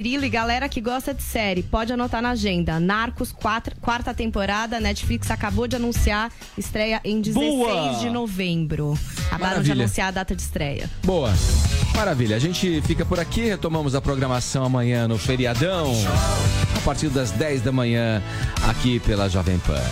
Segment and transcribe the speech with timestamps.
[0.00, 2.78] Grilo e galera que gosta de série, pode anotar na agenda.
[2.78, 7.94] Narcos, quatro, quarta temporada, Netflix acabou de anunciar, estreia em 16 Boa!
[7.98, 8.96] de novembro.
[9.26, 9.72] Acabaram de Maravilha.
[9.82, 10.88] anunciar a data de estreia.
[11.02, 11.32] Boa.
[11.96, 12.36] Maravilha.
[12.36, 15.90] A gente fica por aqui, retomamos a programação amanhã no feriadão,
[16.76, 18.22] a partir das 10 da manhã,
[18.68, 19.82] aqui pela Jovem Pan.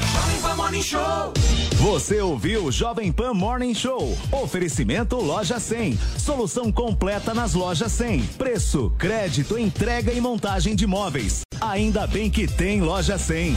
[1.76, 4.18] Você ouviu Jovem Pan Morning Show.
[4.32, 5.96] Oferecimento Loja 100.
[6.18, 8.22] Solução completa nas lojas 100.
[8.36, 11.42] Preço, crédito, entrega e montagem de móveis.
[11.60, 13.54] Ainda bem que tem Loja 100.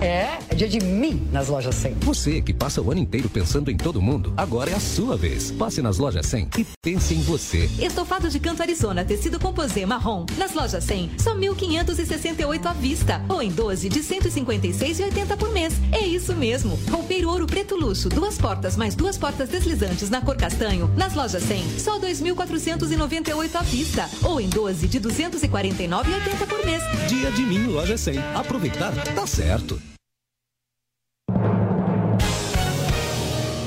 [0.00, 1.94] É, é dia de mim nas lojas 100.
[2.00, 5.50] Você que passa o ano inteiro pensando em todo mundo, agora é a sua vez.
[5.50, 7.68] Passe nas lojas 100 e pense em você.
[7.78, 10.26] Estofado de canto Arizona, tecido composê marrom.
[10.36, 13.22] Nas lojas 100, só 1.568 à vista.
[13.28, 15.74] Ou em 12 de 156,80 por mês.
[15.92, 16.78] É isso mesmo.
[16.90, 20.90] Roupeiro ouro preto luxo, duas portas mais duas portas deslizantes na cor castanho.
[20.96, 24.08] Nas lojas 100, só 2.498 à vista.
[24.22, 26.82] Ou em 12 de 249,80 por mês.
[27.08, 28.18] Dia de mim, loja 100.
[28.34, 29.79] Aproveitar, tá certo.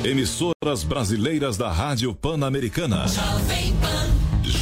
[0.05, 3.05] Emissoras brasileiras da Rádio Pan-Americana.
[3.07, 4.12] Jovem Pan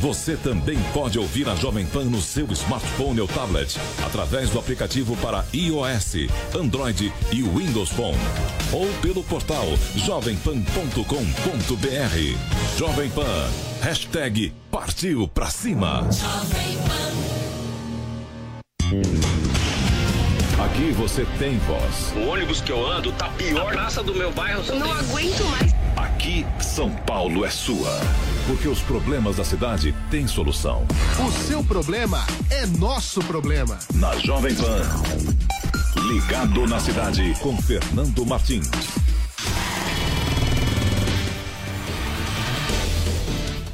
[0.00, 5.16] Você também pode ouvir a Jovem Pan no seu smartphone ou tablet, através do aplicativo
[5.18, 8.16] para iOS, Android e Windows Phone.
[8.72, 9.66] Ou pelo portal
[9.96, 12.78] jovempan.com.br.
[12.78, 13.50] Jovem Pan,
[13.82, 16.06] hashtag partiu pra cima.
[20.58, 22.12] Aqui você tem voz.
[22.16, 23.68] O ônibus que eu ando tá pior.
[23.68, 25.72] A praça do meu bairro Não tem- aguento mais.
[25.96, 28.00] Aqui, São Paulo é sua.
[28.48, 30.86] Porque os problemas da cidade têm solução.
[31.18, 33.78] O seu problema é nosso problema.
[33.92, 34.80] Na Jovem Pan.
[36.08, 38.97] Ligado na cidade com Fernando Martins.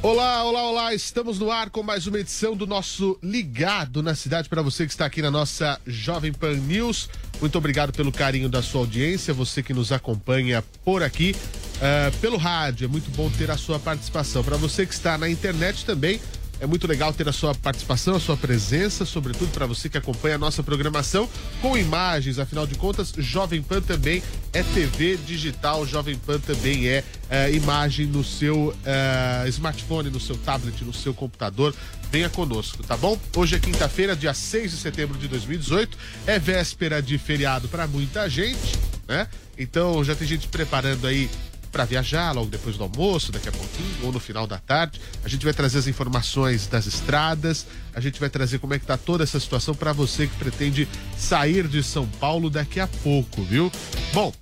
[0.07, 0.93] Olá, olá, olá.
[0.93, 4.91] Estamos no ar com mais uma edição do nosso Ligado na Cidade para você que
[4.91, 7.09] está aqui na nossa Jovem Pan News.
[7.41, 11.35] Muito obrigado pelo carinho da sua audiência, você que nos acompanha por aqui
[11.81, 12.85] eh, pelo rádio.
[12.85, 14.43] É muito bom ter a sua participação.
[14.43, 16.21] Para você que está na internet também,
[16.59, 20.35] é muito legal ter a sua participação, a sua presença, sobretudo para você que acompanha
[20.35, 21.29] a nossa programação
[21.61, 22.39] com imagens.
[22.39, 24.23] Afinal de contas, Jovem Pan também
[24.53, 30.37] é TV digital, Jovem Pan também é eh, imagem no seu eh, smartphone, no seu
[30.37, 31.75] tablet, no seu computador.
[32.11, 33.19] Venha conosco, tá bom?
[33.35, 35.97] Hoje é quinta-feira, dia 6 de setembro de 2018.
[36.25, 39.27] É véspera de feriado para muita gente, né?
[39.57, 41.29] Então já tem gente preparando aí
[41.75, 45.01] para viajar logo depois do almoço, daqui a pouquinho, ou no final da tarde.
[45.25, 48.85] A gente vai trazer as informações das estradas, a gente vai trazer como é que
[48.85, 50.87] tá toda essa situação para você que pretende
[51.17, 53.69] sair de São Paulo daqui a pouco, viu?
[54.13, 54.33] Bom,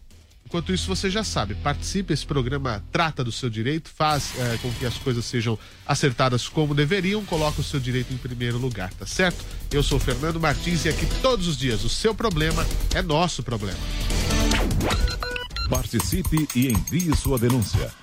[0.46, 4.72] enquanto isso você já sabe, participe, esse programa trata do seu direito, faz eh, com
[4.74, 5.58] que as coisas sejam
[5.88, 9.44] acertadas como deveriam, coloca o seu direito em primeiro lugar, tá certo?
[9.72, 12.64] Eu sou o Fernando Martins e aqui todos os dias o seu problema
[12.94, 13.80] é nosso problema.
[15.74, 18.03] Participe e envie sua denúncia.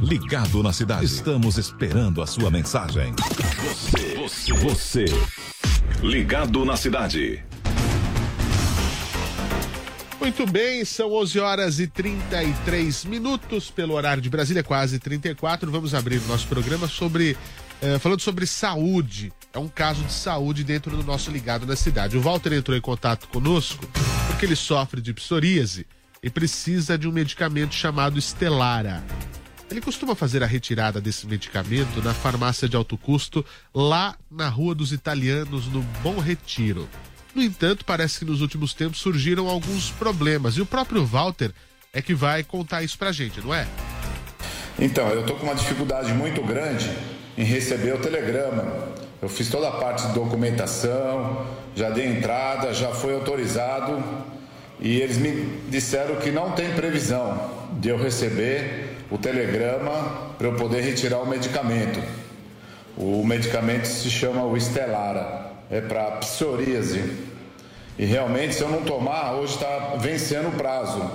[0.00, 1.04] Ligado na Cidade.
[1.04, 3.12] Estamos esperando a sua mensagem.
[3.62, 5.04] Você, você, você.
[6.02, 7.44] Ligado na Cidade.
[10.18, 15.70] Muito bem, são 11 horas e 33 minutos pelo horário de Brasília, quase 34.
[15.70, 17.36] Vamos abrir o nosso programa sobre
[17.82, 19.30] eh, falando sobre saúde.
[19.52, 22.16] É um caso de saúde dentro do nosso ligado na cidade.
[22.16, 23.86] O Walter entrou em contato conosco
[24.28, 25.86] porque ele sofre de psoríase
[26.22, 29.04] e precisa de um medicamento chamado Estelara.
[29.70, 34.74] Ele costuma fazer a retirada desse medicamento na farmácia de alto custo, lá na Rua
[34.74, 36.88] dos Italianos, no Bom Retiro.
[37.32, 41.52] No entanto, parece que nos últimos tempos surgiram alguns problemas e o próprio Walter
[41.92, 43.64] é que vai contar isso pra gente, não é?
[44.76, 46.90] Então, eu tô com uma dificuldade muito grande
[47.38, 48.90] em receber o telegrama
[49.22, 51.46] Eu fiz toda a parte de documentação,
[51.76, 54.02] já dei entrada, já foi autorizado
[54.80, 60.54] e eles me disseram que não tem previsão de eu receber o telegrama para eu
[60.54, 62.00] poder retirar o medicamento.
[62.96, 67.28] O medicamento se chama o Estelara, é para psoríase.
[67.98, 71.10] E realmente, se eu não tomar, hoje está vencendo o prazo.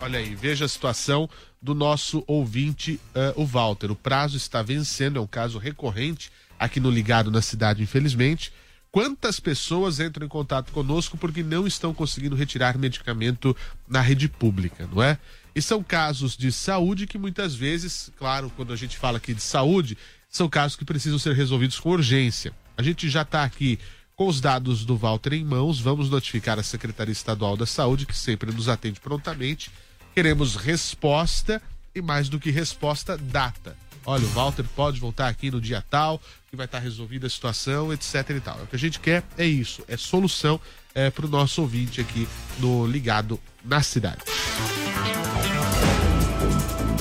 [0.00, 1.28] Olha aí, veja a situação
[1.62, 3.90] do nosso ouvinte, uh, o Walter.
[3.90, 8.52] O prazo está vencendo, é um caso recorrente aqui no Ligado na cidade, infelizmente.
[8.90, 13.56] Quantas pessoas entram em contato conosco porque não estão conseguindo retirar medicamento
[13.86, 15.16] na rede pública, não é?
[15.54, 19.42] E são casos de saúde que muitas vezes, claro, quando a gente fala aqui de
[19.42, 19.96] saúde,
[20.28, 22.52] são casos que precisam ser resolvidos com urgência.
[22.76, 23.78] A gente já está aqui
[24.14, 28.16] com os dados do Walter em mãos, vamos notificar a Secretaria Estadual da Saúde, que
[28.16, 29.70] sempre nos atende prontamente
[30.14, 31.62] Queremos resposta
[31.94, 33.76] e mais do que resposta, data.
[34.04, 37.92] Olha, o Walter pode voltar aqui no dia tal, que vai estar resolvida a situação,
[37.92, 38.58] etc e tal.
[38.62, 40.60] O que a gente quer é isso, é solução
[40.94, 42.26] é, para o nosso ouvinte aqui
[42.58, 44.22] no Ligado na Cidade.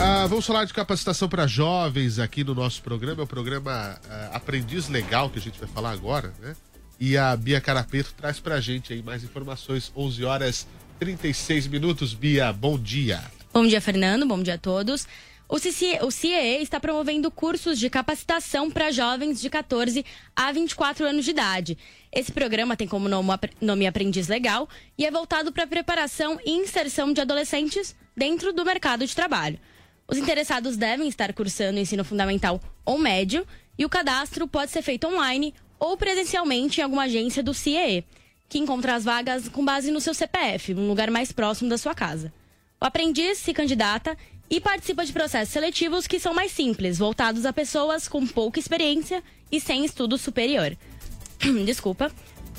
[0.02, 4.30] Ah, vamos falar de capacitação para jovens aqui no nosso programa, é o programa ah,
[4.34, 6.56] Aprendiz Legal que a gente vai falar agora, né?
[6.98, 10.68] E a Bia Carapeto traz para a gente aí mais informações, 11 horas
[11.00, 12.14] 36 minutos.
[12.14, 13.22] Bia, bom dia.
[13.54, 14.26] Bom dia, Fernando.
[14.26, 15.06] Bom dia a todos.
[15.50, 21.32] O, CIE, está promovendo cursos de capacitação para jovens de 14 a 24 anos de
[21.32, 21.78] idade.
[22.10, 27.12] Esse programa tem como nome Aprendiz Legal e é voltado para a preparação e inserção
[27.12, 29.60] de adolescentes dentro do mercado de trabalho.
[30.10, 33.46] Os interessados devem estar cursando ensino fundamental ou médio
[33.78, 38.04] e o cadastro pode ser feito online ou presencialmente em alguma agência do CIE
[38.50, 41.94] que encontra as vagas com base no seu CPF, um lugar mais próximo da sua
[41.94, 42.34] casa.
[42.82, 44.18] O aprendiz se candidata
[44.50, 49.24] e participa de processos seletivos que são mais simples, voltados a pessoas com pouca experiência
[49.52, 50.76] e sem estudo superior.
[51.66, 52.12] Desculpa.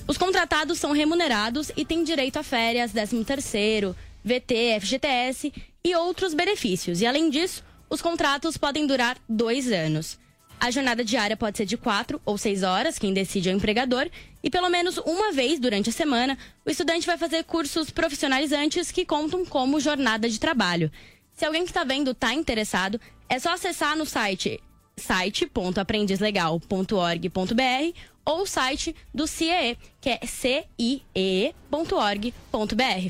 [0.06, 3.94] Os contratados são remunerados e têm direito a férias, 13º,
[4.24, 5.52] VT, FGTS
[5.84, 7.00] e outros benefícios.
[7.00, 10.18] E além disso, os contratos podem durar dois anos.
[10.60, 14.10] A jornada diária pode ser de quatro ou seis horas, quem decide é o empregador,
[14.42, 16.36] e pelo menos uma vez durante a semana,
[16.66, 20.92] o estudante vai fazer cursos profissionalizantes que contam como jornada de trabalho.
[21.32, 24.60] Se alguém que está vendo está interessado, é só acessar no site
[24.98, 31.10] site.aprendizlegal.org.br ou o site do CIE, que é ciee.org.br,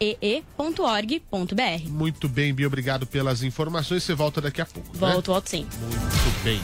[0.00, 1.88] ciee.org.br.
[1.88, 4.02] Muito bem, Bia, obrigado pelas informações.
[4.02, 4.88] Você volta daqui a pouco.
[4.96, 5.34] Volto, né?
[5.34, 5.66] volto sim.
[5.80, 6.60] Muito bem.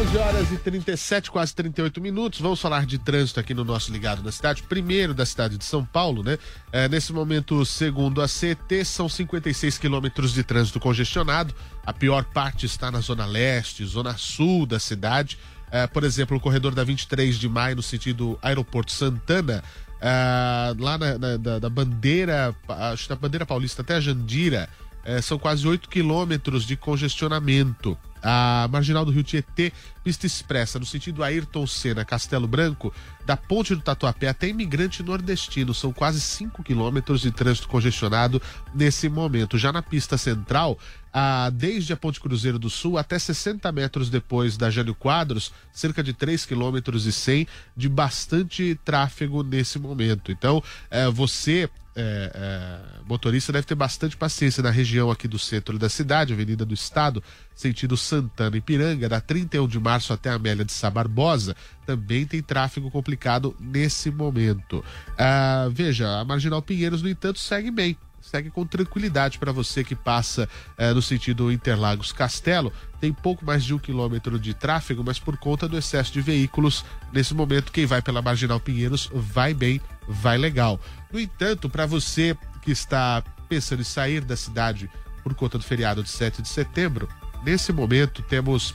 [0.00, 2.40] 11 horas e 37, quase 38 minutos.
[2.40, 4.64] Vamos falar de trânsito aqui no nosso Ligado na Cidade.
[4.64, 6.38] Primeiro da cidade de São Paulo, né?
[6.72, 11.54] É, nesse momento, segundo a CET, são 56 quilômetros de trânsito congestionado.
[11.86, 15.38] A pior parte está na zona leste, zona sul da cidade.
[15.72, 19.64] É, por exemplo, o corredor da 23 de maio, no sentido Aeroporto Santana,
[19.98, 24.68] é, lá na, na da, da, bandeira, acho da bandeira paulista até a Jandira,
[25.02, 29.72] é, são quase 8 quilômetros de congestionamento a Marginal do Rio Tietê,
[30.04, 32.94] pista expressa no sentido Ayrton Senna, Castelo Branco,
[33.26, 35.74] da Ponte do Tatuapé até Imigrante Nordestino.
[35.74, 38.40] São quase 5 quilômetros de trânsito congestionado
[38.72, 39.58] nesse momento.
[39.58, 40.78] Já na pista central,
[41.12, 46.02] a, desde a Ponte Cruzeiro do Sul até 60 metros depois da Jânio Quadros, cerca
[46.02, 50.32] de 3 quilômetros e 100 de bastante tráfego nesse momento.
[50.32, 55.78] Então, é, você é, é, motorista deve ter bastante paciência na região aqui do centro
[55.78, 57.22] da cidade, Avenida do Estado,
[57.54, 61.54] sentido Santana e Piranga, da 31 de março até a Amélia de Sá Barbosa,
[61.84, 64.82] também tem tráfego complicado nesse momento.
[65.18, 67.96] Ah, veja, a Marginal Pinheiros, no entanto, segue bem
[68.32, 70.48] segue com tranquilidade para você que passa
[70.78, 72.72] eh, no sentido Interlagos Castelo.
[72.98, 76.82] Tem pouco mais de um quilômetro de tráfego, mas por conta do excesso de veículos,
[77.12, 80.80] nesse momento, quem vai pela Marginal Pinheiros vai bem, vai legal.
[81.12, 84.90] No entanto, para você que está pensando em sair da cidade
[85.22, 87.06] por conta do feriado de 7 de setembro,
[87.44, 88.74] nesse momento temos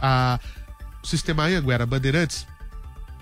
[0.00, 0.38] a,
[1.02, 2.46] o sistema Anhanguera Bandeirantes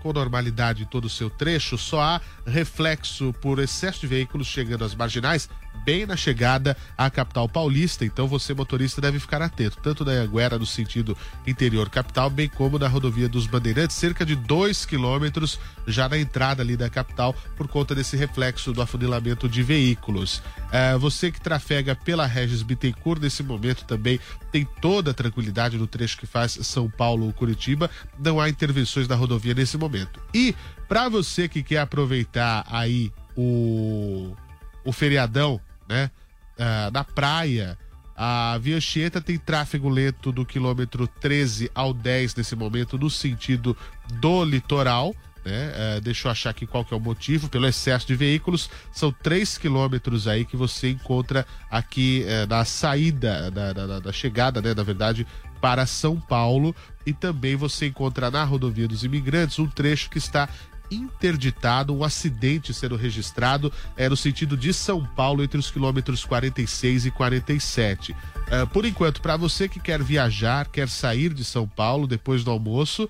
[0.01, 4.85] com normalidade em todo o seu trecho, só há reflexo por excesso de veículos chegando
[4.85, 5.49] às marginais
[5.85, 8.05] bem na chegada à capital paulista.
[8.05, 12.79] Então você, motorista, deve ficar atento, tanto da Anguera no sentido interior capital, bem como
[12.79, 17.67] da rodovia dos Bandeirantes, cerca de 2 quilômetros já na entrada ali da capital, por
[17.69, 20.43] conta desse reflexo do afunilamento de veículos.
[20.71, 24.21] É, você que trafega pela Regis Bittencourt, nesse momento também
[24.53, 29.55] tem toda a tranquilidade no trecho que faz São Paulo-Curitiba, não há intervenções na rodovia
[29.55, 30.21] nesse momento.
[30.35, 30.55] E
[30.89, 34.35] para você que quer aproveitar aí o,
[34.85, 36.11] o feriadão né?
[36.59, 37.77] Uh, na praia.
[38.17, 43.77] A Via Chieta tem tráfego lento do quilômetro 13 ao 10 nesse momento, no sentido
[44.21, 45.15] do litoral.
[45.43, 45.73] Né?
[45.97, 48.69] Uh, deixa eu achar aqui qual que é o motivo, pelo excesso de veículos.
[48.93, 54.61] São 3 quilômetros aí que você encontra aqui uh, na saída, da, da, da chegada,
[54.61, 54.75] né?
[54.75, 55.27] Na verdade,
[55.61, 56.77] para São Paulo.
[57.07, 60.49] E também você encontra na rodovia dos imigrantes um trecho que está
[60.91, 67.07] interditado, um acidente sendo registrado é, no sentido de São Paulo, entre os quilômetros 46
[67.07, 68.17] e 47.
[68.51, 72.51] É, por enquanto, para você que quer viajar, quer sair de São Paulo depois do
[72.51, 73.09] almoço,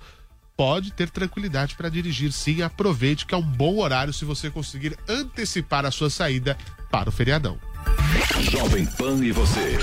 [0.55, 2.61] pode ter tranquilidade para dirigir sim.
[2.61, 6.57] Aproveite que é um bom horário se você conseguir antecipar a sua saída
[6.91, 7.57] para o feriadão.
[8.51, 9.79] Jovem Pan e você.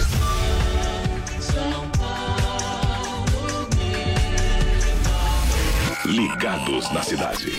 [6.08, 7.52] Ligados na cidade.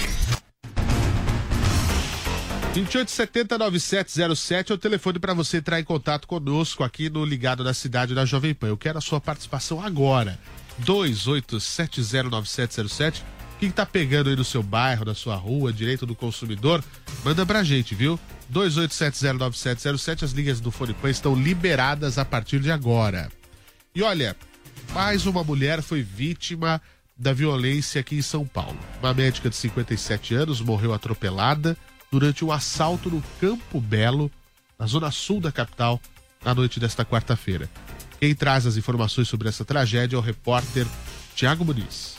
[2.74, 8.16] 2870-9707 é o telefone para você entrar em contato conosco aqui no Ligado da Cidade
[8.16, 8.70] da Jovem Pan.
[8.70, 10.40] Eu quero a sua participação agora.
[10.84, 13.22] 28709707.
[13.60, 16.84] Quem tá pegando aí no seu bairro, na sua rua, direito do consumidor,
[17.24, 18.20] manda pra gente, viu?
[18.52, 20.24] 28709707.
[20.24, 23.32] As linhas do Fone Pan estão liberadas a partir de agora.
[23.94, 24.36] E olha,
[24.92, 26.82] mais uma mulher foi vítima
[27.20, 28.80] da violência aqui em São Paulo.
[29.02, 31.76] Uma médica de 57 anos morreu atropelada
[32.10, 34.32] durante um assalto no Campo Belo,
[34.80, 36.02] na zona sul da capital,
[36.44, 37.70] na noite desta quarta-feira.
[38.20, 40.88] Quem traz as informações sobre essa tragédia é o repórter
[41.36, 42.19] Tiago Muniz.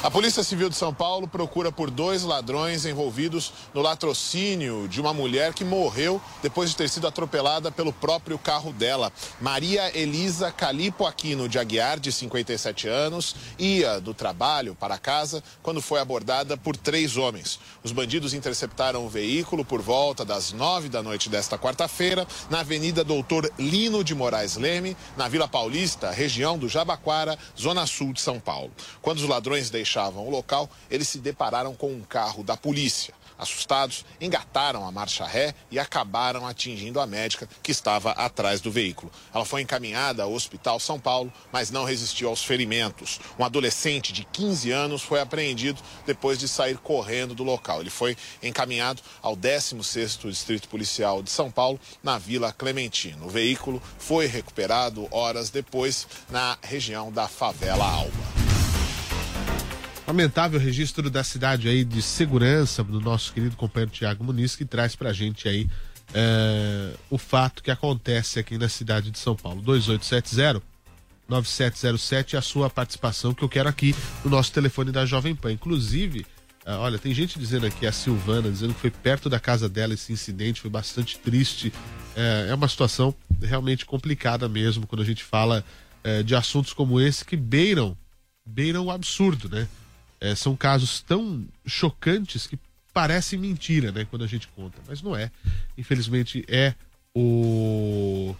[0.00, 5.12] A Polícia Civil de São Paulo procura por dois ladrões envolvidos no latrocínio de uma
[5.12, 9.12] mulher que morreu depois de ter sido atropelada pelo próprio carro dela.
[9.40, 15.82] Maria Elisa Calipo Aquino de Aguiar, de 57 anos, ia do trabalho para casa quando
[15.82, 17.58] foi abordada por três homens.
[17.82, 23.02] Os bandidos interceptaram o veículo por volta das nove da noite desta quarta-feira, na Avenida
[23.02, 28.38] Doutor Lino de Moraes Leme, na Vila Paulista, região do Jabaquara, zona sul de São
[28.38, 28.70] Paulo.
[29.02, 33.14] Quando os ladrões deixaram deixavam o local, eles se depararam com um carro da polícia.
[33.38, 39.12] Assustados, engataram a marcha ré e acabaram atingindo a médica que estava atrás do veículo.
[39.32, 43.20] Ela foi encaminhada ao Hospital São Paulo, mas não resistiu aos ferimentos.
[43.38, 47.80] Um adolescente de 15 anos foi apreendido depois de sair correndo do local.
[47.80, 53.26] Ele foi encaminhado ao 16º Distrito Policial de São Paulo, na Vila Clementino.
[53.26, 58.47] O veículo foi recuperado horas depois na região da Favela Alba.
[60.08, 64.96] Lamentável registro da cidade aí de segurança do nosso querido companheiro Tiago Muniz, que traz
[64.96, 65.68] pra gente aí
[66.14, 69.60] é, o fato que acontece aqui na cidade de São Paulo.
[69.60, 70.62] 2870
[71.28, 75.52] 9707 é a sua participação que eu quero aqui no nosso telefone da Jovem Pan.
[75.52, 76.24] Inclusive,
[76.64, 79.92] é, olha, tem gente dizendo aqui, a Silvana, dizendo que foi perto da casa dela
[79.92, 81.70] esse incidente, foi bastante triste.
[82.16, 85.62] É, é uma situação realmente complicada mesmo quando a gente fala
[86.24, 87.94] de assuntos como esse que beiram,
[88.46, 89.68] beiram o absurdo, né?
[90.20, 92.58] É, são casos tão chocantes que
[92.92, 95.30] parecem mentira, né, quando a gente conta, mas não é.
[95.76, 96.74] Infelizmente é
[97.14, 98.34] o,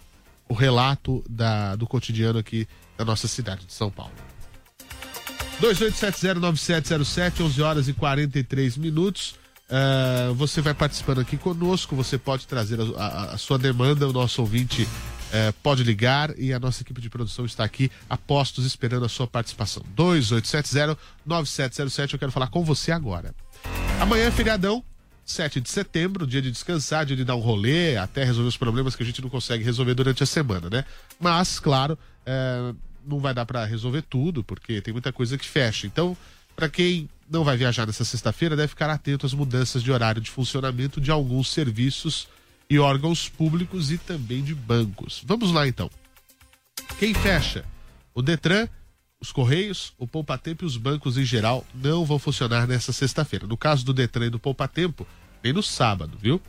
[0.47, 2.67] o relato da, do cotidiano aqui
[2.97, 4.13] da nossa cidade de São Paulo.
[5.61, 9.35] 28709707, 11 horas e 43 minutos.
[9.69, 14.13] Uh, você vai participando aqui conosco, você pode trazer a, a, a sua demanda, o
[14.13, 14.87] nosso ouvinte
[15.31, 19.09] é, pode ligar e a nossa equipe de produção está aqui a postos esperando a
[19.09, 19.83] sua participação.
[19.95, 23.33] 2870-9707, eu quero falar com você agora.
[23.99, 24.83] Amanhã é feriadão,
[25.25, 28.95] 7 de setembro, dia de descansar, dia de dar um rolê, até resolver os problemas
[28.95, 30.85] que a gente não consegue resolver durante a semana, né?
[31.19, 32.73] Mas, claro, é,
[33.05, 35.85] não vai dar para resolver tudo, porque tem muita coisa que fecha.
[35.85, 36.17] Então,
[36.55, 40.31] para quem não vai viajar nessa sexta-feira, deve ficar atento às mudanças de horário de
[40.31, 42.27] funcionamento de alguns serviços
[42.69, 45.23] e órgãos públicos e também de bancos.
[45.25, 45.89] Vamos lá então.
[46.99, 47.65] Quem fecha?
[48.13, 48.67] O Detran,
[49.19, 53.47] os Correios, o Poupa Tempo e os bancos em geral não vão funcionar nessa sexta-feira.
[53.47, 55.07] No caso do Detran e do Poupa Tempo,
[55.43, 56.41] nem no sábado, viu?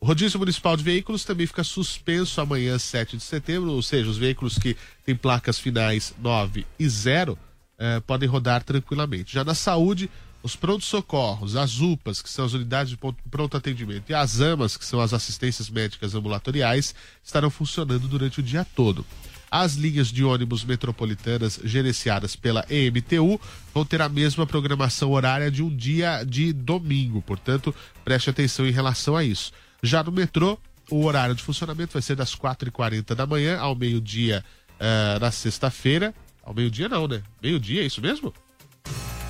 [0.00, 4.18] O rodízio municipal de veículos também fica suspenso amanhã, 7 de setembro, ou seja, os
[4.18, 7.38] veículos que têm placas finais 9 e 0
[7.78, 9.34] eh, podem rodar tranquilamente.
[9.34, 10.10] Já na saúde,
[10.46, 12.98] os prontos-socorros, as UPAs, que são as unidades de
[13.28, 18.42] pronto atendimento, e as AMAs, que são as assistências médicas ambulatoriais, estarão funcionando durante o
[18.44, 19.04] dia todo.
[19.50, 23.40] As linhas de ônibus metropolitanas gerenciadas pela EMTU
[23.74, 27.74] vão ter a mesma programação horária de um dia de domingo, portanto,
[28.04, 29.52] preste atenção em relação a isso.
[29.82, 30.56] Já no metrô,
[30.88, 36.14] o horário de funcionamento vai ser das 4h40 da manhã ao meio-dia uh, na sexta-feira.
[36.40, 37.20] Ao meio-dia não, né?
[37.42, 38.32] Meio-dia, é isso mesmo?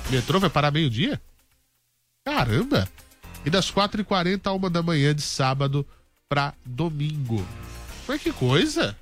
[0.09, 1.21] Metrô vai parar meio-dia?
[2.23, 2.87] Caramba!
[3.45, 5.85] E das 4h40 a 1 da manhã de sábado
[6.29, 7.45] para domingo.
[8.07, 8.97] Mas que coisa!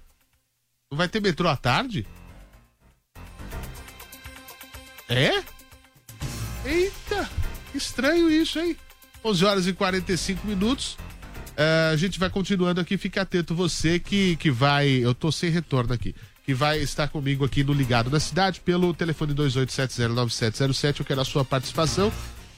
[0.92, 2.08] Não vai ter metrô à tarde?
[5.08, 5.44] É?
[6.66, 7.30] Eita!
[7.74, 8.76] Estranho isso, hein?
[9.24, 10.98] 11 horas e 45 minutos.
[11.52, 12.98] Uh, a gente vai continuando aqui.
[12.98, 14.88] Fique atento, você que, que vai.
[14.88, 18.94] Eu tô sem retorno aqui que vai estar comigo aqui no Ligado na Cidade pelo
[18.94, 21.00] telefone 28709707.
[21.00, 22.14] Eu quero a sua participação.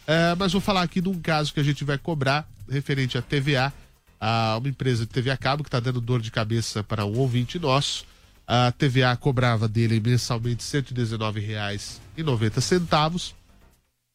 [0.05, 3.21] É, mas vou falar aqui de um caso que a gente vai cobrar referente à
[3.21, 3.71] TVA,
[4.19, 7.17] a uma empresa de TV a cabo que está dando dor de cabeça para um
[7.17, 8.05] ouvinte nosso.
[8.45, 13.33] A TVA cobrava dele mensalmente R$ 119,90.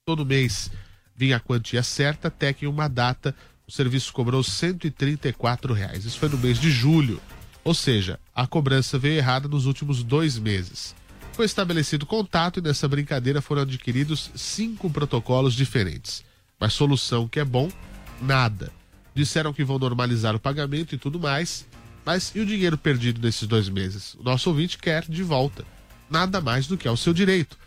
[0.07, 0.71] Todo mês
[1.17, 3.35] vinha a quantia certa, até que em uma data
[3.67, 6.05] o serviço cobrou 134 reais.
[6.05, 7.19] Isso foi no mês de julho.
[7.65, 10.95] Ou seja, a cobrança veio errada nos últimos dois meses.
[11.33, 16.25] Foi estabelecido contato e nessa brincadeira foram adquiridos cinco protocolos diferentes.
[16.61, 17.71] Mas solução que é bom,
[18.21, 18.71] nada.
[19.15, 21.67] Disseram que vão normalizar o pagamento e tudo mais,
[22.05, 24.15] mas e o dinheiro perdido nesses dois meses?
[24.15, 25.65] O nosso ouvinte quer de volta.
[26.11, 27.59] Nada mais do que é o seu direito.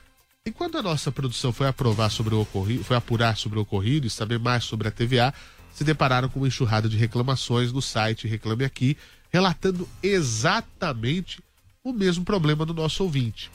[0.46, 4.06] E quando a nossa produção foi aprovar sobre o ocorrido, foi apurar sobre o ocorrido
[4.06, 5.34] e saber mais sobre a TVA,
[5.74, 8.96] se depararam com uma enxurrada de reclamações no site Reclame Aqui,
[9.32, 11.42] relatando exatamente
[11.84, 13.52] o mesmo problema do nosso ouvinte.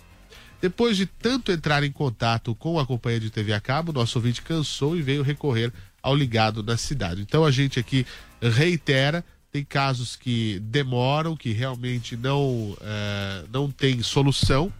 [0.60, 4.42] Depois de tanto entrar em contato com a companhia de TV a cabo, nosso ouvinte
[4.42, 5.72] cansou e veio recorrer
[6.02, 7.22] ao ligado na cidade.
[7.22, 8.06] Então a gente aqui
[8.40, 14.72] reitera, tem casos que demoram, que realmente não, é, não tem solução,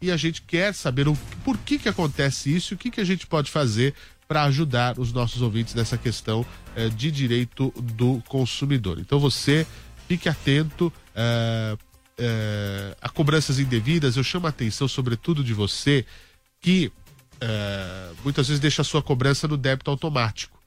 [0.00, 3.00] e a gente quer saber o, por que, que acontece isso e o que, que
[3.00, 3.94] a gente pode fazer
[4.26, 8.98] para ajudar os nossos ouvintes nessa questão é, de direito do consumidor.
[8.98, 9.66] Então você
[10.08, 14.16] fique atento uh, uh, a cobranças indevidas.
[14.16, 16.04] Eu chamo a atenção, sobretudo, de você
[16.60, 16.92] que
[17.36, 20.58] uh, muitas vezes deixa a sua cobrança no débito automático.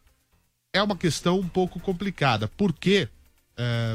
[0.74, 3.08] É uma questão um pouco complicada, porque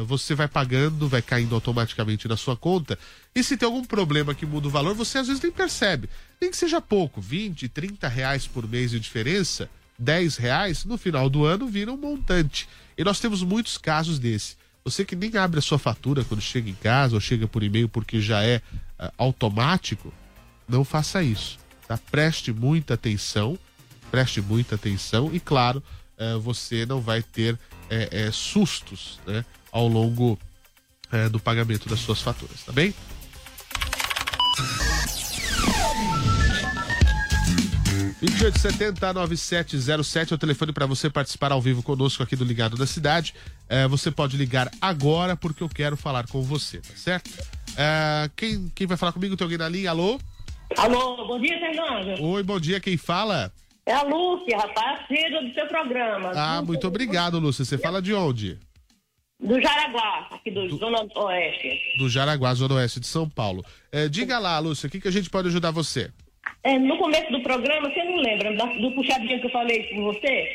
[0.08, 2.98] você vai pagando, vai caindo automaticamente na sua conta,
[3.32, 6.10] e se tem algum problema que muda o valor, você às vezes nem percebe.
[6.40, 11.30] Nem que seja pouco, 20, 30 reais por mês de diferença, 10 reais, no final
[11.30, 12.68] do ano vira um montante.
[12.98, 14.56] E nós temos muitos casos desse.
[14.84, 17.88] Você que nem abre a sua fatura quando chega em casa ou chega por e-mail
[17.88, 18.60] porque já é
[18.98, 20.12] uh, automático,
[20.68, 21.58] não faça isso.
[21.86, 21.98] Tá?
[22.10, 23.58] Preste muita atenção,
[24.10, 25.82] preste muita atenção e, claro,
[26.18, 30.38] uh, você não vai ter uh, sustos né, ao longo
[31.30, 32.94] do pagamento das suas faturas, tá bem?
[38.22, 43.34] 2870-9707 é o telefone para você participar ao vivo conosco aqui do Ligado da Cidade.
[43.68, 47.30] É, você pode ligar agora porque eu quero falar com você, tá certo?
[47.76, 49.36] É, quem, quem vai falar comigo?
[49.36, 49.90] Tem alguém na linha?
[49.90, 50.20] Alô?
[50.76, 52.22] Alô, bom dia, Fernando.
[52.22, 53.52] Oi, bom dia, quem fala?
[53.84, 56.30] É a Lúcia, rapaz, filha do seu programa.
[56.36, 57.64] Ah, muito obrigado, Lúcia.
[57.64, 58.56] Você fala de onde?
[59.40, 61.80] Do Jaraguá, aqui do, do Zona Oeste.
[61.98, 63.64] Do Jaraguá, Zona Oeste de São Paulo.
[63.90, 66.12] É, diga lá, Lúcia, o que, que a gente pode ajudar você?
[66.64, 70.48] É, no começo do programa, você não lembra do puxadinho que eu falei com você?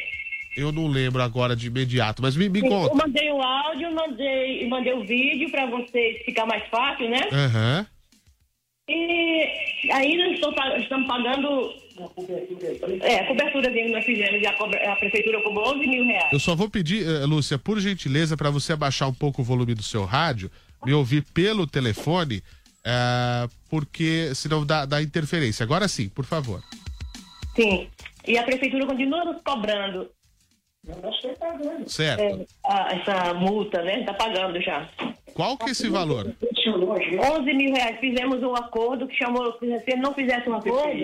[0.56, 2.92] Eu não lembro agora de imediato, mas me, me conta.
[2.92, 7.22] Eu mandei o áudio, mandei, mandei o vídeo para vocês ficar mais fácil, né?
[7.32, 7.80] Aham.
[7.80, 7.98] Uhum.
[8.90, 11.74] E ainda estou, estamos pagando.
[13.02, 16.32] É, a cobertura que nós fizemos, a, a prefeitura cobrou 11 mil reais.
[16.32, 19.76] Eu só vou pedir, uh, Lúcia, por gentileza, para você abaixar um pouco o volume
[19.76, 20.50] do seu rádio,
[20.86, 22.42] me ouvir pelo telefone
[22.90, 25.62] é, porque senão dá, dá interferência.
[25.64, 26.64] Agora sim, por favor.
[27.54, 27.90] Sim.
[28.26, 30.10] E a prefeitura continua nos cobrando.
[31.86, 32.22] Certo.
[32.22, 34.00] É, a, essa multa, né?
[34.00, 34.88] Está pagando já.
[35.34, 36.34] Qual que é esse valor?
[36.42, 38.00] 11 mil reais.
[38.00, 39.58] Fizemos um acordo que chamou.
[39.60, 40.98] Se não fizesse um acordo,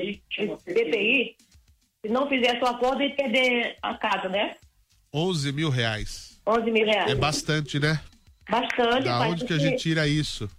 [0.65, 1.35] DPI,
[2.01, 4.55] se não fizesse um acordo, ia perder a casa, né?
[5.13, 6.41] 11 mil reais.
[6.47, 7.11] 11 mil reais.
[7.11, 7.99] É bastante, né?
[8.49, 9.03] Bastante.
[9.03, 10.49] Da onde que a gente tira isso?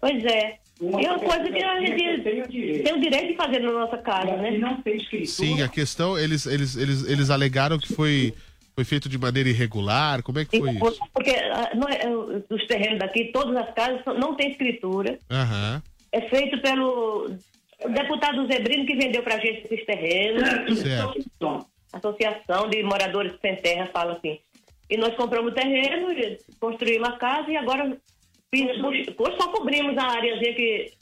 [0.00, 0.58] Pois é.
[0.80, 4.52] E uma coisa que a gente tem o direito de fazer na nossa casa, né?
[4.58, 5.26] não tem escritura.
[5.26, 8.32] Sim, a questão, eles, eles, eles, eles alegaram que foi,
[8.76, 10.22] foi feito de maneira irregular.
[10.22, 11.00] Como é que foi isso?
[11.12, 15.18] Porque ah, é, os terrenos daqui, todas as casas, não tem escritura.
[15.28, 15.82] Uhum.
[16.12, 17.28] É feito pelo
[17.90, 20.78] deputado Zebrino que vendeu pra gente esses terrenos.
[20.78, 21.66] Certo.
[21.92, 24.38] Associação de Moradores Sem Terra fala assim.
[24.88, 26.08] E nós compramos o terreno,
[26.60, 27.98] construímos a casa e agora
[28.54, 30.92] hoje só cobrimos a areazinha que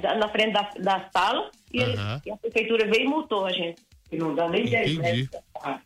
[0.00, 3.52] da- na frente da, da sala e, ele- e a prefeitura veio e multou a
[3.52, 3.76] gente.
[4.10, 5.28] E não dá nem Entendi.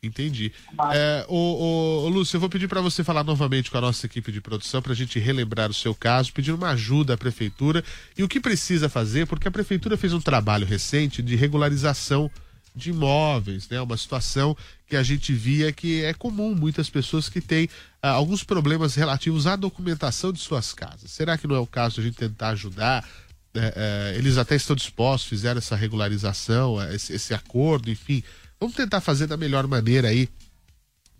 [0.00, 0.52] Entendi.
[0.94, 4.40] É, ô, Lúcio, eu vou pedir para você falar novamente com a nossa equipe de
[4.40, 7.82] produção para a gente relembrar o seu caso, pedir uma ajuda à prefeitura
[8.16, 12.30] e o que precisa fazer, porque a prefeitura fez um trabalho recente de regularização
[12.74, 13.80] de imóveis, né?
[13.80, 14.56] Uma situação
[14.86, 17.68] que a gente via que é comum, muitas pessoas que têm
[18.02, 21.10] ah, alguns problemas relativos à documentação de suas casas.
[21.10, 23.06] Será que não é o caso de a gente tentar ajudar?
[23.54, 28.22] É, é, eles até estão dispostos, fizeram essa regularização, é, esse, esse acordo, enfim.
[28.58, 30.28] Vamos tentar fazer da melhor maneira aí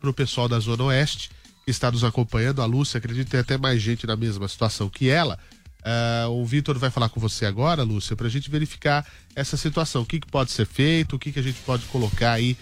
[0.00, 1.30] para o pessoal da Zona Oeste
[1.64, 2.62] que está nos acompanhando.
[2.62, 5.38] A Lúcia, acredito que tem até mais gente na mesma situação que ela.
[5.84, 10.02] Ah, o Vitor vai falar com você agora, Lúcia, para a gente verificar essa situação.
[10.02, 12.56] O que, que pode ser feito, o que, que a gente pode colocar aí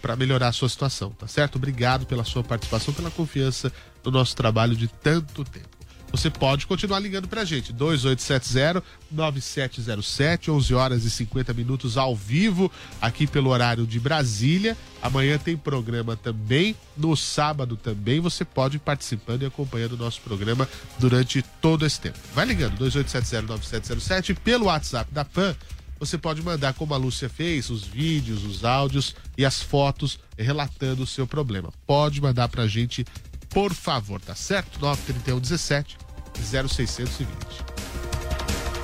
[0.00, 1.56] para melhorar a sua situação, tá certo?
[1.56, 3.72] Obrigado pela sua participação, pela confiança
[4.04, 5.81] no nosso trabalho de tanto tempo.
[6.12, 12.70] Você pode continuar ligando pra gente, 2870-9707, 11 horas e 50 minutos ao vivo,
[13.00, 14.76] aqui pelo horário de Brasília.
[15.00, 18.20] Amanhã tem programa também, no sábado também.
[18.20, 22.18] Você pode ir participando e acompanhando o nosso programa durante todo esse tempo.
[22.34, 25.56] Vai ligando, 2870-9707, pelo WhatsApp da PAN.
[25.98, 31.04] Você pode mandar, como a Lúcia fez, os vídeos, os áudios e as fotos relatando
[31.04, 31.72] o seu problema.
[31.86, 33.06] Pode mandar pra gente
[33.52, 34.80] por favor, tá certo?
[34.80, 35.96] 931 17
[36.38, 37.28] 0620.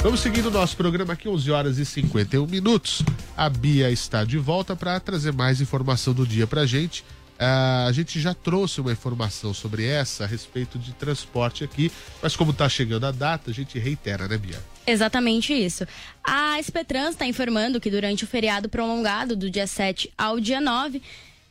[0.00, 3.02] Vamos seguindo o nosso programa aqui, 11 horas e 51 minutos.
[3.37, 7.04] A Bia está de volta para trazer mais informação do dia pra gente.
[7.38, 11.90] Ah, a gente já trouxe uma informação sobre essa a respeito de transporte aqui,
[12.22, 14.61] mas como tá chegando a data, a gente reitera, né, Bia?
[14.87, 15.87] Exatamente isso.
[16.24, 21.00] A SPTrans está informando que durante o feriado prolongado do dia 7 ao dia 9,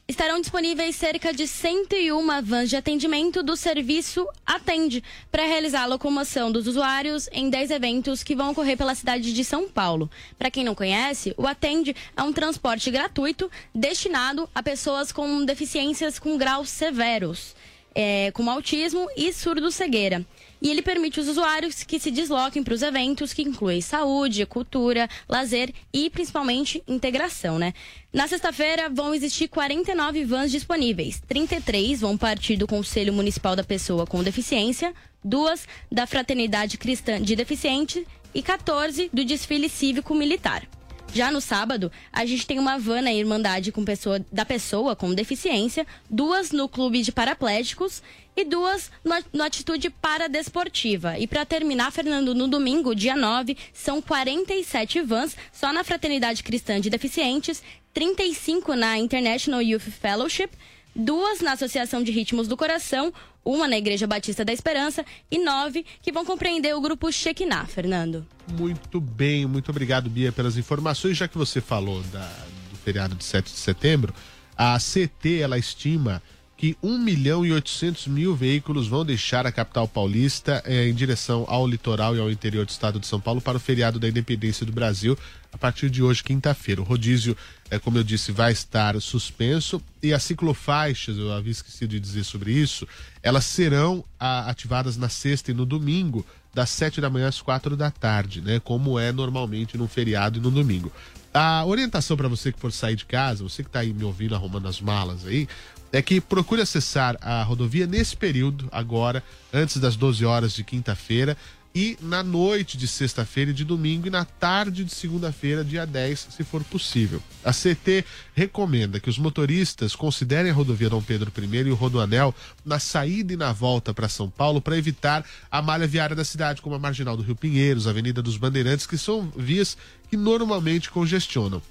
[0.08, 6.50] estarão disponíveis cerca de 101 vans de atendimento do serviço Atende para realizar a locomoção
[6.50, 10.10] dos usuários em 10 eventos que vão ocorrer pela cidade de São Paulo.
[10.38, 16.18] Para quem não conhece, o Atende é um transporte gratuito destinado a pessoas com deficiências
[16.18, 17.54] com graus severos,
[17.94, 20.26] é, como autismo e surdo-cegueira.
[20.62, 25.10] E ele permite os usuários que se desloquem para os eventos que incluem saúde, cultura,
[25.30, 27.74] lazer e principalmente integração, né?
[28.12, 31.22] Na sexta-feira vão existir 49 vans disponíveis.
[31.28, 34.94] 33 vão partir do Conselho Municipal da Pessoa com Deficiência,
[35.24, 40.68] duas da Fraternidade Cristã de Deficiente e 14 do Desfile Cívico Militar.
[41.14, 45.14] Já no sábado, a gente tem uma van na Irmandade com pessoa, da pessoa com
[45.14, 48.04] deficiência, duas no Clube de Paraplégicos
[48.36, 51.18] e duas no, no Atitude Paradesportiva.
[51.18, 56.80] E para terminar, Fernando, no domingo, dia 9, são 47 vans só na Fraternidade Cristã
[56.80, 60.50] de Deficientes, 35 na International Youth Fellowship,
[60.98, 63.14] duas na Associação de Ritmos do Coração,
[63.46, 68.26] uma na Igreja Batista da Esperança e nove que vão compreender o grupo Shekinah, Fernando.
[68.58, 71.16] Muito bem, muito obrigado, Bia, pelas informações.
[71.16, 72.34] Já que você falou da-
[72.72, 74.14] do feriado de 7 de setembro,
[74.58, 76.22] a CT ela estima
[76.58, 81.46] que 1 milhão e 800 mil veículos vão deixar a capital paulista eh, em direção
[81.48, 84.66] ao litoral e ao interior do estado de São Paulo para o feriado da independência
[84.66, 85.16] do Brasil
[85.54, 86.82] a partir de hoje, quinta-feira.
[86.82, 87.38] O rodízio,
[87.70, 92.24] eh, como eu disse, vai estar suspenso e as ciclofaixas, eu havia esquecido de dizer
[92.24, 92.88] sobre isso,
[93.22, 97.78] elas serão ah, ativadas na sexta e no domingo, das 7 da manhã às quatro
[97.78, 98.60] da tarde, né?
[98.60, 100.92] Como é normalmente no feriado e no domingo.
[101.32, 104.34] A orientação para você que for sair de casa, você que está aí me ouvindo
[104.34, 105.48] arrumando as malas aí,
[105.92, 109.24] é que procure acessar a rodovia nesse período, agora,
[109.54, 111.38] antes das 12 horas de quinta-feira,
[111.78, 116.30] e na noite de sexta-feira e de domingo, e na tarde de segunda-feira, dia 10,
[116.32, 117.22] se for possível.
[117.44, 122.34] A CT recomenda que os motoristas considerem a rodovia Dom Pedro I e o Rodoanel
[122.66, 126.64] na saída e na volta para São Paulo para evitar a malha viária da cidade,
[126.64, 129.78] como a Marginal do Rio Pinheiros, a Avenida dos Bandeirantes, que são vias
[130.10, 131.62] que normalmente congestionam.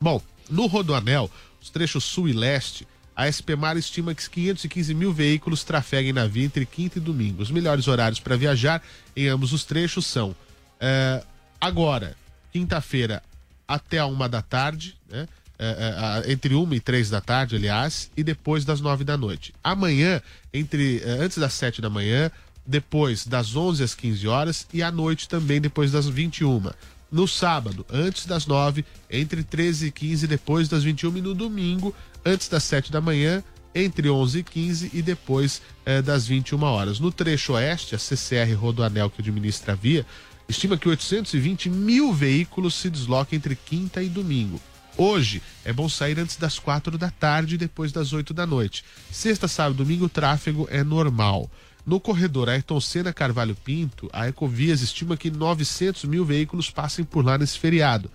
[0.00, 5.62] Bom, no Rodoanel, os trechos sul e leste, a SPMar estima que 515 mil veículos
[5.64, 7.42] trafeguem na via entre quinta e domingo.
[7.42, 8.82] Os melhores horários para viajar
[9.16, 10.34] em ambos os trechos são
[10.80, 11.22] eh,
[11.60, 12.16] agora,
[12.52, 13.22] quinta-feira,
[13.66, 15.28] até a uma da tarde, né?
[15.58, 19.54] Eh, a- entre uma e três da tarde, aliás, e depois das nove da noite.
[19.62, 20.20] Amanhã,
[20.52, 22.30] entre antes das sete da manhã,
[22.66, 26.70] depois das 11 às 15 horas e à noite também depois das 21.
[27.12, 31.94] No sábado, antes das 9, entre 13 e 15, depois das 21 e no domingo,
[32.24, 33.42] antes das 7 da manhã,
[33.74, 37.00] entre 11 e 15 e depois eh, das 21 horas.
[37.00, 40.06] No trecho oeste, a CCR Rodoanel que administra a via,
[40.48, 44.60] estima que 820 mil veículos se desloquem entre quinta e domingo.
[44.96, 48.84] Hoje é bom sair antes das quatro da tarde e depois das oito da noite.
[49.10, 51.50] Sexta, sábado e domingo o tráfego é normal.
[51.84, 57.24] No corredor Ayrton Senna Carvalho Pinto, a Ecovias estima que 900 mil veículos passem por
[57.24, 58.10] lá nesse feriado.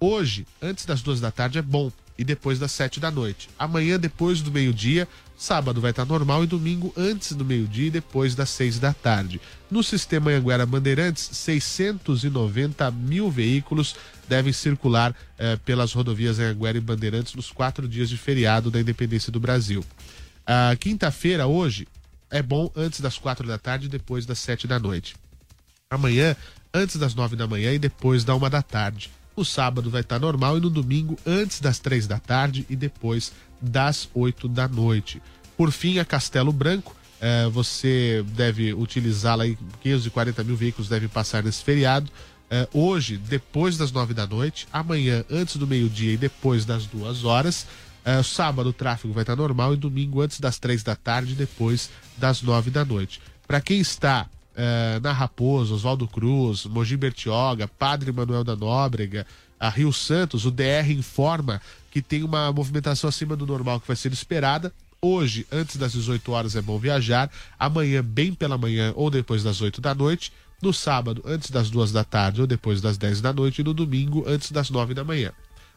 [0.00, 3.48] Hoje, antes das duas da tarde, é bom e depois das sete da noite.
[3.58, 8.34] Amanhã, depois do meio-dia, sábado vai estar normal e domingo antes do meio-dia e depois
[8.34, 9.40] das seis da tarde.
[9.70, 13.96] No sistema Anguera Bandeirantes, 690 mil veículos
[14.28, 19.32] devem circular eh, pelas rodovias Anguera e Bandeirantes nos quatro dias de feriado da independência
[19.32, 19.84] do Brasil.
[20.46, 21.88] A quinta-feira, hoje,
[22.30, 25.14] é bom antes das quatro da tarde e depois das sete da noite.
[25.90, 26.36] Amanhã,
[26.72, 29.10] antes das nove da manhã e depois da uma da tarde.
[29.36, 33.32] No sábado vai estar normal e no domingo antes das três da tarde e depois
[33.60, 35.20] das oito da noite.
[35.56, 41.42] Por fim, a Castelo Branco, eh, você deve utilizá-la aí, 540 mil veículos devem passar
[41.42, 42.10] nesse feriado.
[42.50, 47.24] Eh, hoje, depois das nove da noite, amanhã, antes do meio-dia e depois das duas
[47.24, 47.66] horas.
[48.04, 51.36] Eh, sábado o tráfego vai estar normal e domingo antes das três da tarde e
[51.36, 53.20] depois das nove da noite.
[53.46, 59.26] Para quem está eh, na Raposo, Oswaldo Cruz, Mogi Bertioga, Padre Manuel da Nóbrega,
[59.58, 63.96] a Rio Santos, o DR informa que tem uma movimentação acima do normal que vai
[63.96, 64.72] ser esperada.
[65.00, 67.30] Hoje, antes das 18 horas, é bom viajar.
[67.58, 70.32] Amanhã, bem pela manhã ou depois das 8 da noite.
[70.62, 73.60] No sábado, antes das 2 da tarde ou depois das 10 da noite.
[73.60, 75.30] E no domingo, antes das 9 da manhã.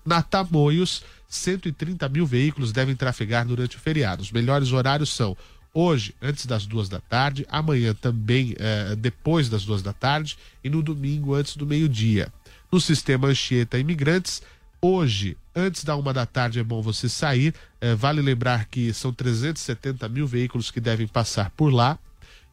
[0.06, 4.22] Na Tamoios, 130 mil veículos devem trafegar durante o feriado.
[4.22, 5.36] Os melhores horários são
[5.80, 10.70] hoje, antes das duas da tarde, amanhã também eh, depois das duas da tarde e
[10.72, 12.34] no domingo antes do meio-dia.
[12.72, 14.42] No sistema Anchieta Imigrantes,
[14.82, 17.54] hoje, antes da uma da tarde, é bom você sair.
[17.80, 22.00] Eh, vale lembrar que são 370 mil veículos que devem passar por lá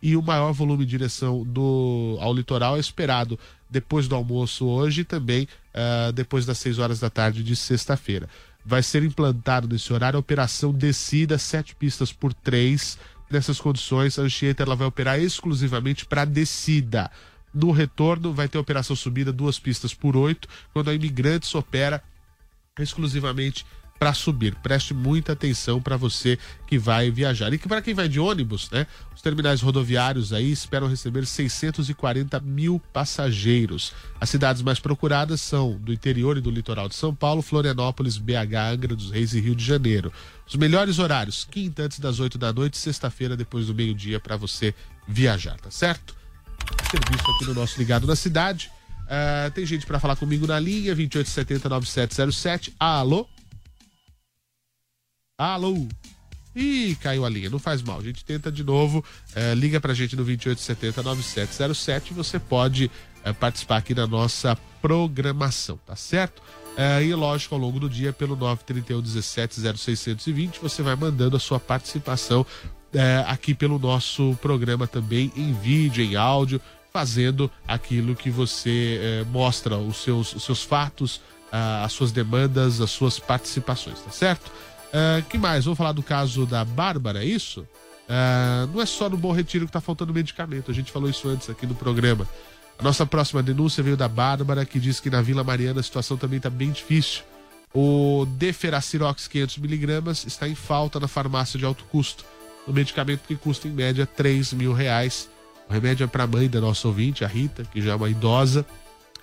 [0.03, 3.39] e o maior volume de direção do, ao litoral é esperado
[3.71, 8.29] depois do almoço hoje e também eh, depois das 6 horas da tarde de sexta-feira.
[8.67, 12.99] Vai ser implantado nesse horário a operação descida, sete pistas por três.
[13.31, 17.11] Nessas condições, a Anchieta ela vai operar exclusivamente para descida.
[17.53, 22.03] No retorno, vai ter operação subida, duas pistas por oito, quando a Imigrantes opera
[22.79, 23.65] exclusivamente
[23.99, 24.55] para subir.
[24.57, 27.53] Preste muita atenção para você que vai viajar.
[27.53, 28.87] E que para quem vai de ônibus, né?
[29.15, 33.93] Os terminais rodoviários aí esperam receber 640 mil passageiros.
[34.21, 38.73] As cidades mais procuradas são do interior e do litoral de São Paulo, Florianópolis, BH,
[38.73, 40.13] Angra dos Reis e Rio de Janeiro.
[40.47, 44.75] Os melhores horários, quinta antes das 8 da noite, sexta-feira depois do meio-dia para você
[45.09, 46.15] viajar, tá certo?
[46.91, 48.71] Serviço aqui no nosso Ligado na Cidade.
[49.05, 52.75] Uh, tem gente para falar comigo na linha, 2870 9707.
[52.79, 53.29] Alô?
[55.37, 55.89] Alô?
[56.55, 57.99] Ih, caiu a linha, não faz mal.
[57.99, 59.05] A gente tenta de novo.
[59.35, 62.13] Eh, liga pra gente no 2870-9707.
[62.13, 62.89] Você pode
[63.25, 66.41] eh, participar aqui da nossa programação, tá certo?
[66.77, 71.41] Eh, e lógico, ao longo do dia, pelo 931 17 0620, você vai mandando a
[71.41, 72.47] sua participação
[73.27, 76.61] aqui pelo nosso programa também, em vídeo, em áudio,
[76.93, 81.21] fazendo aquilo que você mostra, os seus, os seus fatos,
[81.51, 84.51] ah, as suas demandas, as suas participações, tá certo?
[84.95, 85.65] Uh, que mais?
[85.65, 87.67] Vamos falar do caso da Bárbara, é isso?
[88.09, 91.29] Uh, não é só no Bom Retiro que está faltando medicamento, a gente falou isso
[91.29, 92.29] antes aqui no programa.
[92.79, 96.17] A nossa próxima denúncia veio da Bárbara, que diz que na Vila Mariana a situação
[96.17, 97.23] também está bem difícil.
[97.75, 102.25] O Deferacirox 500mg está em falta na farmácia de alto custo.
[102.69, 105.29] Um medicamento que custa em média 3 mil reais.
[105.69, 108.09] O remédio é para a mãe da nossa ouvinte, a Rita, que já é uma
[108.09, 108.65] idosa,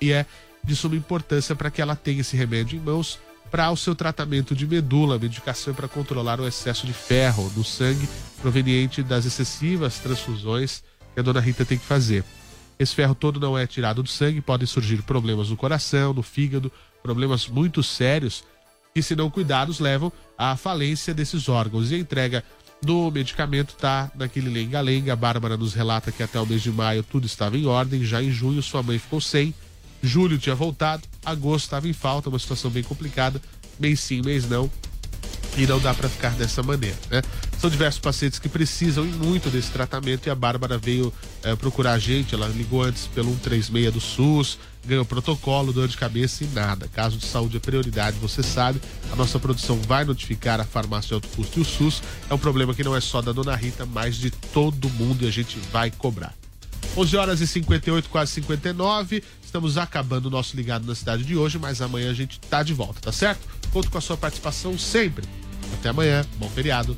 [0.01, 0.25] e é
[0.61, 3.19] de suma importância para que ela tenha esse remédio em mãos
[3.51, 8.07] para o seu tratamento de medula, medicação para controlar o excesso de ferro no sangue
[8.41, 10.81] proveniente das excessivas transfusões
[11.13, 12.23] que a dona Rita tem que fazer.
[12.79, 16.71] Esse ferro todo não é tirado do sangue, podem surgir problemas no coração, no fígado,
[17.03, 18.43] problemas muito sérios
[18.95, 21.91] que, se não cuidados, levam à falência desses órgãos.
[21.91, 22.43] E a entrega
[22.81, 25.15] do medicamento está naquele lenga-lenga.
[25.15, 28.31] Bárbara nos relata que até o mês de maio tudo estava em ordem, já em
[28.31, 29.53] junho sua mãe ficou sem
[30.03, 33.41] Julho tinha voltado, agosto estava em falta, uma situação bem complicada.
[33.79, 34.69] Mês sim, mês não.
[35.57, 37.21] E não dá para ficar dessa maneira, né?
[37.59, 41.99] São diversos pacientes que precisam muito desse tratamento e a Bárbara veio é, procurar a
[41.99, 42.33] gente.
[42.33, 46.87] Ela ligou antes pelo 136 do SUS, ganhou protocolo, dor de cabeça e nada.
[46.87, 48.81] Caso de saúde é prioridade, você sabe.
[49.11, 52.01] A nossa produção vai notificar a farmácia de alto custo e o SUS.
[52.29, 55.27] É um problema que não é só da dona Rita, mas de todo mundo e
[55.27, 56.33] a gente vai cobrar.
[56.95, 59.23] 11 horas e 58, quase 59.
[59.43, 62.73] Estamos acabando o nosso ligado na cidade de hoje, mas amanhã a gente tá de
[62.73, 63.47] volta, tá certo?
[63.71, 65.25] Conto com a sua participação sempre.
[65.73, 66.25] Até amanhã.
[66.37, 66.97] Bom feriado.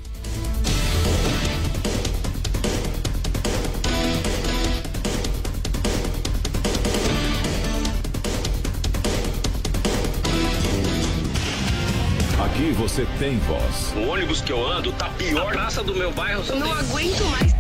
[12.44, 13.94] Aqui você tem voz.
[13.96, 15.50] O ônibus que eu ando tá pior.
[15.50, 16.44] A praça do meu bairro.
[16.48, 17.53] Eu não aguento mais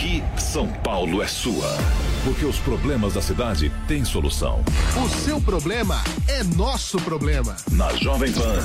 [0.00, 1.76] Aqui, São Paulo é sua.
[2.24, 4.64] Porque os problemas da cidade têm solução.
[4.96, 7.54] O seu problema é nosso problema.
[7.70, 8.60] Na Jovem Pan.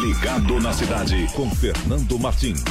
[0.00, 2.64] Ligado na cidade com Fernando Martins.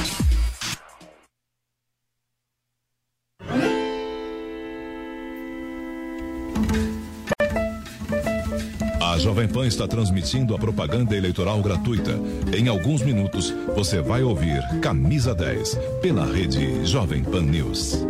[9.36, 12.18] Jovem Pan está transmitindo a propaganda eleitoral gratuita.
[12.56, 18.02] Em alguns minutos, você vai ouvir Camisa 10 pela rede Jovem Pan News.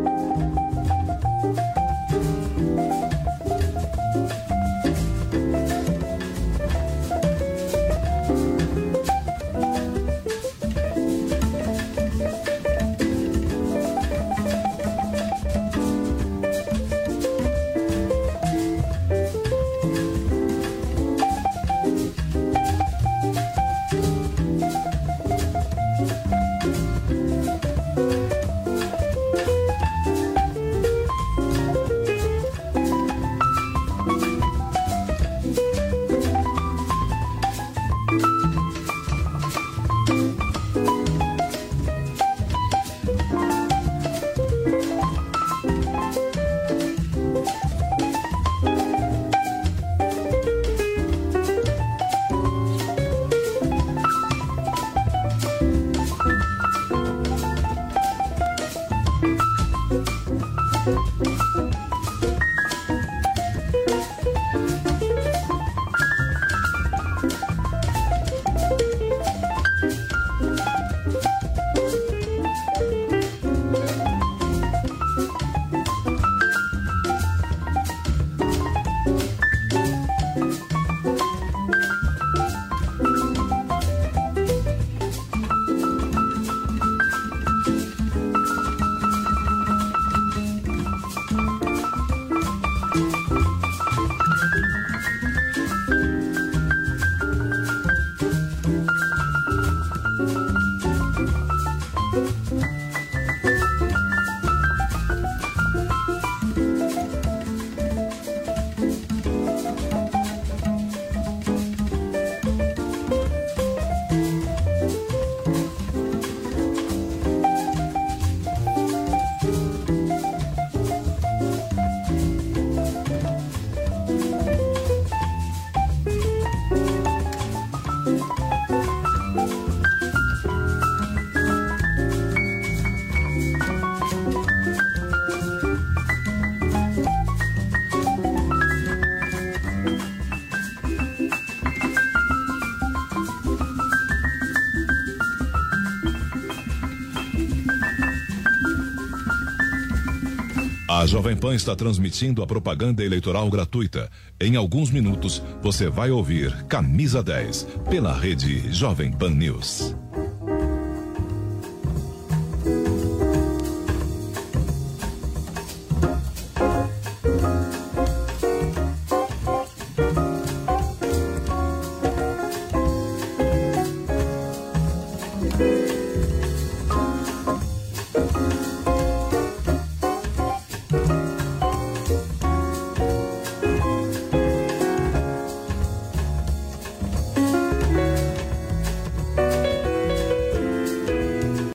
[151.06, 154.10] A Jovem Pan está transmitindo a propaganda eleitoral gratuita.
[154.40, 159.94] Em alguns minutos, você vai ouvir Camisa 10 pela rede Jovem Pan News.